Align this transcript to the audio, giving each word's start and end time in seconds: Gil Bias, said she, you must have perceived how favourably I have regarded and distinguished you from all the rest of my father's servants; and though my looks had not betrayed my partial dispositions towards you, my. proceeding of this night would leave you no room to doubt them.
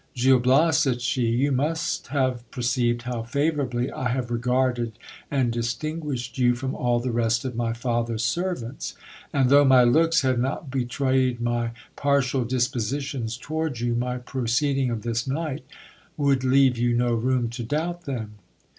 Gil 0.15 0.39
Bias, 0.39 0.79
said 0.79 0.99
she, 0.99 1.27
you 1.27 1.51
must 1.51 2.07
have 2.07 2.49
perceived 2.49 3.03
how 3.03 3.21
favourably 3.21 3.91
I 3.91 4.09
have 4.09 4.31
regarded 4.31 4.93
and 5.29 5.51
distinguished 5.53 6.39
you 6.39 6.55
from 6.55 6.73
all 6.73 6.99
the 6.99 7.11
rest 7.11 7.45
of 7.45 7.55
my 7.55 7.73
father's 7.73 8.23
servants; 8.23 8.95
and 9.31 9.51
though 9.51 9.63
my 9.63 9.83
looks 9.83 10.21
had 10.23 10.39
not 10.39 10.71
betrayed 10.71 11.39
my 11.39 11.73
partial 11.95 12.43
dispositions 12.45 13.37
towards 13.37 13.79
you, 13.81 13.93
my. 13.93 14.17
proceeding 14.17 14.89
of 14.89 15.03
this 15.03 15.27
night 15.27 15.63
would 16.17 16.43
leave 16.43 16.79
you 16.79 16.97
no 16.97 17.13
room 17.13 17.47
to 17.49 17.61
doubt 17.61 18.05
them. 18.05 18.39